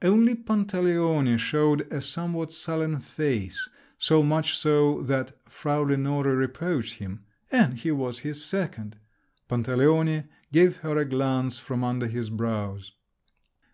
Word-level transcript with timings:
Only 0.00 0.34
Pantaleone 0.34 1.36
showed 1.36 1.82
a 1.92 2.00
somewhat 2.00 2.50
sullen 2.52 3.00
face, 3.00 3.68
so 3.98 4.22
much 4.22 4.56
so 4.56 5.02
that 5.02 5.36
Frau 5.46 5.82
Lenore 5.82 6.34
reproached 6.34 6.94
him. 7.00 7.22
"And 7.52 7.74
he 7.74 7.90
was 7.92 8.20
his 8.20 8.42
second!" 8.42 8.96
Pantaleone 9.46 10.24
gave 10.50 10.78
her 10.78 10.96
a 10.96 11.04
glance 11.04 11.58
from 11.58 11.84
under 11.84 12.06
his 12.06 12.30
brows. 12.30 12.92